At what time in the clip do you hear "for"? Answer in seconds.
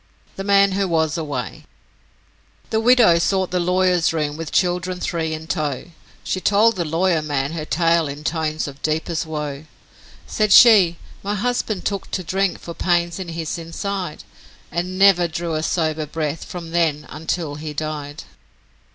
12.59-12.73